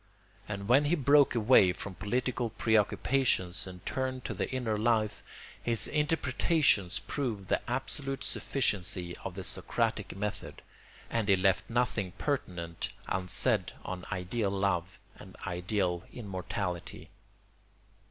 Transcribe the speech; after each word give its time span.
And 0.49 0.67
when 0.67 0.85
he 0.85 0.95
broke 0.95 1.35
away 1.35 1.73
from 1.73 1.93
political 1.93 2.49
preoccupations 2.49 3.67
and 3.67 3.85
turned 3.85 4.25
to 4.25 4.33
the 4.33 4.49
inner 4.49 4.75
life, 4.75 5.21
his 5.61 5.85
interpretations 5.85 6.97
proved 6.97 7.49
the 7.49 7.61
absolute 7.69 8.23
sufficiency 8.23 9.15
of 9.17 9.35
the 9.35 9.43
Socratic 9.43 10.17
method; 10.17 10.63
and 11.11 11.29
he 11.29 11.35
left 11.35 11.69
nothing 11.69 12.13
pertinent 12.13 12.89
unsaid 13.07 13.73
on 13.85 14.05
ideal 14.11 14.49
love 14.49 14.97
and 15.17 15.35
ideal 15.45 16.03
immortality. 16.11 17.11